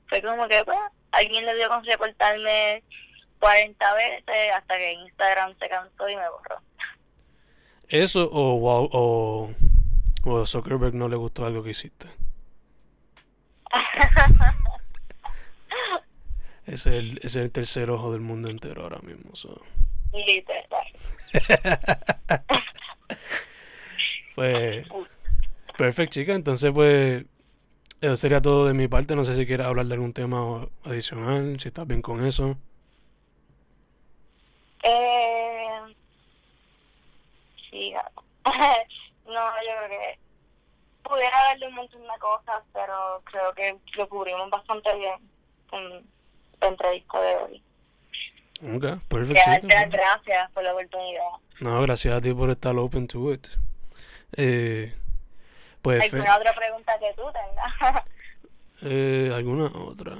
[0.07, 0.77] Fue como que, pues,
[1.11, 2.83] alguien le dio con reportarme
[3.39, 6.61] 40 veces hasta que Instagram se cansó y me borró.
[7.89, 9.53] Eso o, o,
[10.23, 12.07] o Zuckerberg no le gustó algo que hiciste.
[16.65, 19.35] Es el, es el tercer ojo del mundo entero ahora mismo.
[19.35, 19.61] so.
[20.13, 20.87] Literal.
[24.35, 24.87] Pues,
[25.77, 26.33] perfecto, chica.
[26.33, 27.23] Entonces, pues,
[28.01, 29.15] eso sería todo de mi parte.
[29.15, 32.57] No sé si quieres hablar de algún tema adicional, si estás bien con eso.
[34.83, 35.32] Eh,
[37.73, 37.93] sí,
[39.25, 40.19] no, yo creo que
[41.03, 45.15] pudiera darle un montón de cosas, pero creo que lo cubrimos bastante bien
[45.71, 46.05] en
[46.61, 47.63] la entrevista de hoy.
[48.75, 51.23] Ok, perfecto, ya, gracias por la oportunidad.
[51.59, 53.47] No, gracias a ti por estar open to it.
[54.37, 54.93] Eh,
[55.81, 58.03] pues, ¿Alguna otra pregunta que tú tengas?
[58.83, 60.15] eh, ¿alguna otra?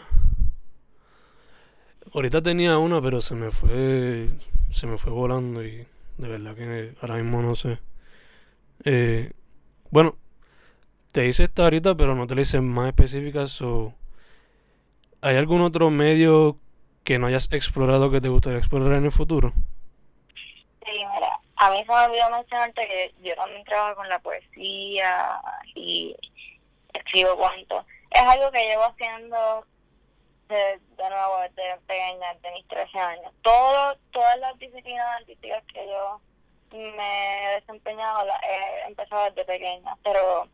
[2.13, 4.29] Ahorita tenía una, pero se me fue,
[4.71, 7.79] se me fue volando y de verdad que ahora mismo no sé.
[8.85, 9.31] Eh,
[9.89, 10.17] bueno,
[11.11, 13.47] te hice esta ahorita, pero no te la hice más específica.
[13.47, 13.93] So,
[15.21, 16.57] ¿hay algún otro medio
[17.03, 19.53] que no hayas explorado que te gustaría explorar en el futuro?
[20.85, 25.39] Sí, mira, a mí se me olvidó mencionarte que yo también trabajo con la poesía
[25.75, 26.15] y
[26.93, 27.85] escribo cuentos.
[28.11, 29.65] Es algo que llevo haciendo
[30.53, 33.33] de, nuevo desde pequeña, desde mis 13 años.
[33.41, 36.21] Todo, todas las disciplinas artísticas que yo
[36.71, 40.47] me he desempeñado las he empezado desde pequeña, pero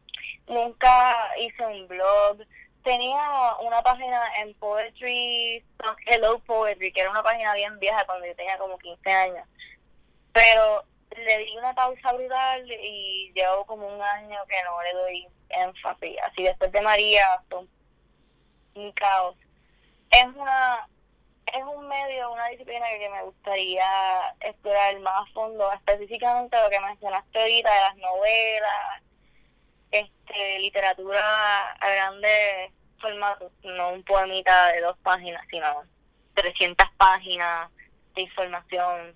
[0.48, 2.40] nunca hice un blog.
[2.84, 5.64] Tenía una página en Poetry,
[6.06, 9.48] Hello Poetry, que era una página bien vieja cuando yo tenía como 15 años
[10.34, 10.84] pero
[11.16, 16.18] le di una pausa brutal y llevo como un año que no le doy énfasis.
[16.24, 17.42] Así después de María
[18.76, 19.36] un caos.
[20.12, 20.88] Es una
[21.54, 23.86] es un medio, una disciplina que me gustaría
[24.42, 29.04] explorar más a fondo, específicamente lo que mencionaste ahorita de las novelas,
[29.92, 35.84] este literatura a grandes formatos, no un poemita de dos páginas, sino
[36.36, 37.72] 300 páginas
[38.14, 39.16] de información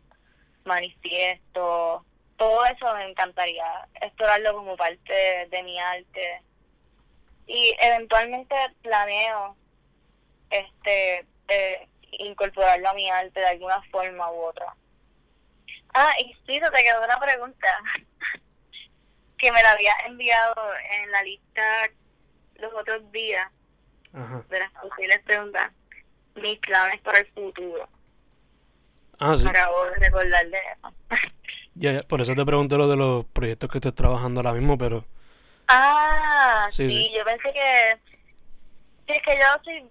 [0.65, 2.03] manifiesto,
[2.37, 6.41] todo eso me encantaría explorarlo como parte de mi arte.
[7.45, 9.55] Y eventualmente planeo
[10.53, 11.27] este
[12.19, 14.75] incorporarlo a mi arte de alguna forma u otra.
[15.93, 17.67] Ah, y sí, se te quedó una pregunta
[19.37, 20.55] que me la había enviado
[21.01, 21.89] en la lista
[22.55, 23.49] los otros días
[24.13, 24.43] Ajá.
[24.49, 25.71] de las posibles preguntas.
[26.35, 27.87] Mis planes para el futuro.
[29.19, 29.47] Ah, sí.
[29.47, 30.93] Acabo de recordar de eso.
[31.75, 34.77] Ya, ya, por eso te pregunté lo de los proyectos que estás trabajando ahora mismo,
[34.77, 35.03] pero
[35.67, 37.11] Ah, Sí, sí, sí.
[37.17, 37.97] yo pensé que...
[39.07, 39.89] Sí, es que yo soy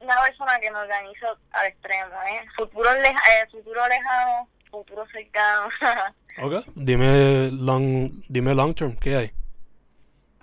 [0.00, 2.44] una persona que me organizo al extremo, ¿eh?
[2.56, 5.68] Futuro, leja- eh, futuro lejano, futuro cercano.
[6.42, 9.30] ok, dime long, dime long term, ¿qué hay?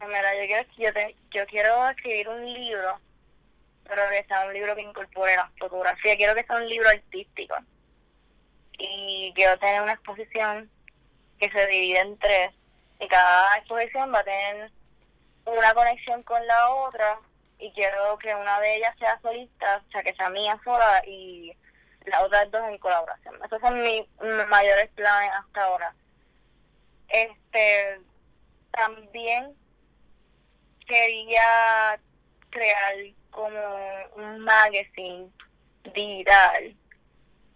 [0.06, 3.00] Mira, yo quiero, yo, te- yo quiero escribir un libro,
[3.84, 6.16] pero que sea un libro que incorpore la fotografía.
[6.16, 7.56] Quiero que sea un libro artístico.
[8.80, 10.70] Y quiero tener una exposición
[11.40, 12.52] que se divide en tres.
[13.00, 14.72] Y cada exposición va a tener
[15.46, 17.18] una conexión con la otra.
[17.60, 21.56] Y quiero que una de ellas sea solista, o sea, que sea mía sola y
[22.06, 23.36] las otras dos en colaboración.
[23.44, 24.06] Esos son mis
[24.48, 25.94] mayores planes hasta ahora.
[27.10, 28.00] Este,
[28.72, 29.56] también
[30.86, 32.00] quería
[32.50, 32.96] crear
[33.32, 33.60] como
[34.16, 35.30] un magazine
[35.94, 36.76] digital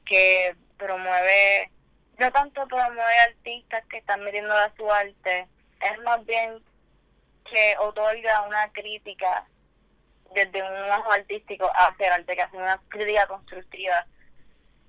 [0.06, 1.72] que promueve,
[2.18, 5.47] no tanto promueve artistas que están metiendo a su arte,
[5.80, 6.62] es más bien
[7.49, 9.45] que otorga una crítica
[10.34, 14.05] desde un ojo artístico hacia el arte, que hace una crítica constructiva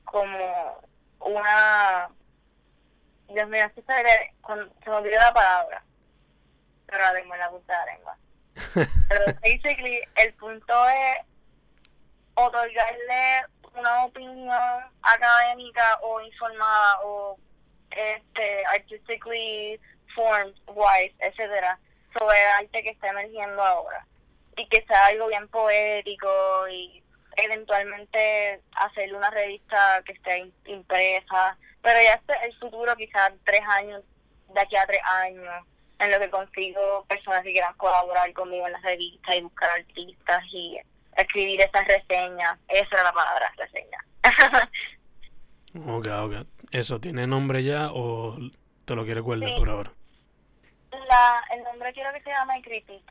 [0.05, 0.79] como
[1.21, 2.09] una...
[3.29, 5.83] Dios mío, se se me olvidó la palabra,
[6.87, 8.17] pero la tengo en la punta de la lengua.
[9.09, 11.27] Pero basically, el punto es
[12.35, 17.39] otorgarle una opinión académica o informada o
[17.91, 19.81] este artistically
[20.15, 21.79] formed wise, etcétera,
[22.13, 24.07] sobre el arte que está emergiendo ahora.
[24.57, 26.29] Y que sea algo bien poético
[26.69, 27.03] y
[27.37, 31.57] eventualmente hacerle una revista que esté im- impresa.
[31.81, 34.03] Pero ya este el futuro, quizás tres años,
[34.49, 35.65] de aquí a tres años,
[35.99, 40.45] en lo que consigo personas que quieran colaborar conmigo en la revista y buscar artistas
[40.53, 40.79] y
[41.17, 42.59] escribir esas reseñas.
[42.69, 43.99] Esa era la palabra, reseña.
[45.75, 46.47] Ok, ok.
[46.71, 48.37] ¿Eso tiene nombre ya o
[48.85, 49.55] te lo quieres guardar Sí.
[49.59, 49.93] por ahora?
[51.09, 53.03] la, el nombre quiero que se llame Critic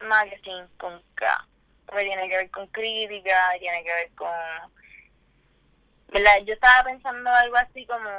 [0.00, 1.46] Magazine con K.
[1.86, 4.30] Porque tiene que ver con crítica, tiene que ver con...
[6.08, 6.38] ¿verdad?
[6.44, 8.10] Yo estaba pensando algo así como,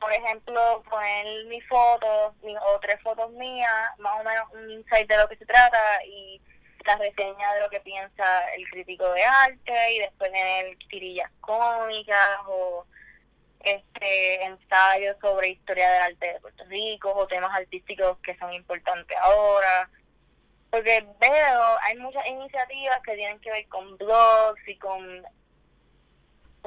[0.00, 5.08] por ejemplo, poner mi foto mi, o tres fotos mías, más o menos un insight
[5.08, 6.40] de lo que se trata y
[6.84, 12.28] la reseña de lo que piensa el crítico de arte y después tener tirillas cómicas
[12.46, 12.86] o
[13.60, 19.18] este ensayos sobre historia del arte de Puerto Rico o temas artísticos que son importantes
[19.20, 19.90] ahora.
[20.70, 25.22] Porque veo, hay muchas iniciativas que tienen que ver con blogs y con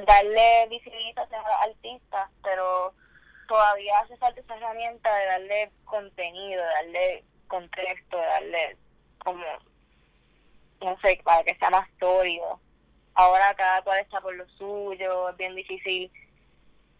[0.05, 2.93] darle visibilización a los artistas, pero
[3.47, 8.77] todavía hace falta esa herramienta de darle contenido, de darle contexto, de darle
[9.19, 9.43] como,
[10.79, 12.59] no sé, para que sea más sólido.
[13.13, 16.11] Ahora cada cual está por lo suyo, es bien difícil.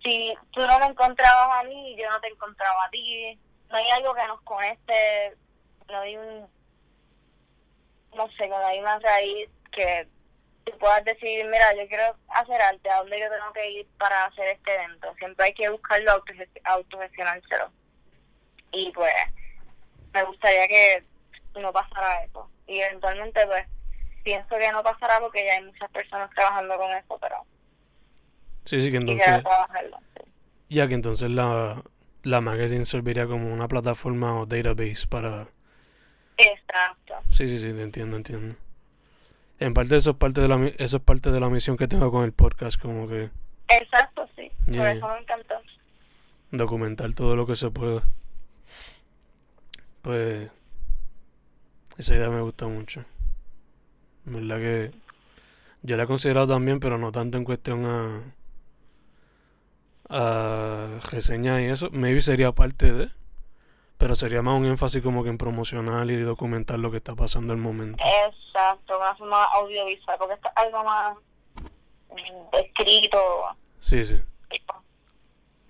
[0.04, 3.40] Si tú no me encontrabas a mí, yo no te encontraba a ti.
[3.70, 5.38] No hay algo que nos conecte,
[5.88, 6.50] no hay un,
[8.16, 10.08] no sé, no hay una raíz que
[10.66, 14.26] tú puedas decidir, mira, yo quiero hacer arte, ¿a dónde yo tengo que ir para
[14.26, 15.14] hacer este evento?
[15.18, 17.72] Siempre hay que buscarlo, autogest- autogestionárselo.
[18.72, 19.14] Y pues,
[20.14, 21.04] me gustaría que
[21.60, 22.50] no pasara eso.
[22.68, 23.68] Y eventualmente, pues,
[24.24, 27.38] pienso que no pasará porque ya hay muchas personas trabajando con eso, pero
[28.66, 30.22] Sí, sí, que entonces, sí.
[30.70, 31.82] ya que entonces la,
[32.24, 35.48] la magazine serviría como una plataforma o database para...
[36.42, 37.16] Exacto.
[37.32, 38.56] Sí, sí, sí, te entiendo, entiendo.
[39.60, 42.12] En parte eso es parte de la, eso es parte de la misión que tengo
[42.12, 43.30] con el podcast, como que
[43.70, 44.52] Exacto, sí.
[44.66, 45.56] Por eso me encantó.
[46.52, 48.04] documentar todo lo que se pueda.
[50.02, 50.50] Pues
[51.98, 53.06] esa idea me gusta mucho.
[54.26, 54.92] En verdad que
[55.84, 58.22] yo la he considerado también, pero no tanto en cuestión a
[60.10, 61.90] a reseñas y eso.
[61.92, 63.12] Maybe sería parte de,
[64.02, 67.54] pero sería más un énfasis como que en promocionar y documentar lo que está pasando
[67.54, 68.04] en el momento.
[68.04, 71.18] Exacto, una forma audiovisual, porque esto es algo más
[72.10, 73.20] mm, escrito.
[73.80, 74.20] Sí, sí,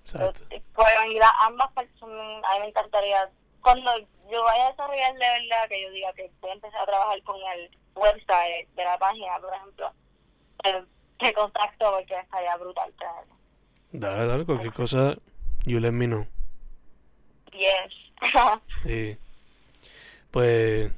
[0.03, 0.43] exacto.
[0.75, 3.29] Bueno, y las ambas partes, son- a mí me encantaría,
[3.61, 3.91] cuando
[4.31, 7.21] yo vaya a desarrollar de verdad, que yo diga que voy a empezar a trabajar
[7.23, 9.91] con el website de la página, por ejemplo,
[10.63, 10.83] eh,
[11.19, 13.35] te contacto porque estaría brutal tenerlo.
[13.91, 15.15] Dale, dale, cualquier cosa,
[15.65, 16.25] you let me know.
[17.51, 17.93] Yes.
[18.83, 19.17] Sí.
[20.31, 20.91] Pues,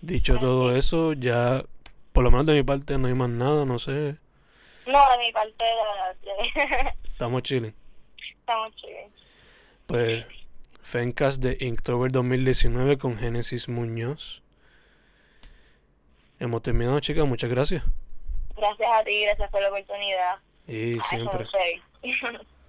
[0.00, 1.64] dicho todo eso, ya,
[2.12, 4.16] por lo menos de mi parte, no hay más nada, no sé.
[4.86, 7.74] no, de mi parte, de Estamos chilling.
[8.40, 9.12] estamos chidos.
[9.86, 10.26] Pues,
[10.82, 14.42] Fencast de Inktober 2019 con Génesis Muñoz.
[16.40, 17.26] Hemos terminado, chicas.
[17.26, 17.84] Muchas gracias.
[18.56, 20.38] Gracias a ti, gracias por la oportunidad.
[20.66, 21.46] Y Eso siempre.